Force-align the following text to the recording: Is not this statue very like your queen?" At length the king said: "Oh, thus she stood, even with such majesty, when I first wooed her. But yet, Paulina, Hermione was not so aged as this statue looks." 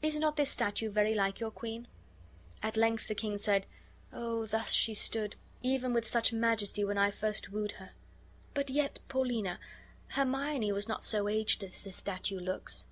Is 0.00 0.16
not 0.18 0.36
this 0.36 0.48
statue 0.48 0.88
very 0.88 1.12
like 1.12 1.40
your 1.40 1.50
queen?" 1.50 1.88
At 2.62 2.78
length 2.78 3.06
the 3.06 3.14
king 3.14 3.36
said: 3.36 3.66
"Oh, 4.14 4.46
thus 4.46 4.72
she 4.72 4.94
stood, 4.94 5.36
even 5.60 5.92
with 5.92 6.06
such 6.08 6.32
majesty, 6.32 6.84
when 6.84 6.96
I 6.96 7.10
first 7.10 7.50
wooed 7.52 7.72
her. 7.72 7.90
But 8.54 8.70
yet, 8.70 8.98
Paulina, 9.08 9.60
Hermione 10.12 10.72
was 10.72 10.88
not 10.88 11.04
so 11.04 11.28
aged 11.28 11.62
as 11.62 11.84
this 11.84 11.96
statue 11.96 12.40
looks." 12.40 12.86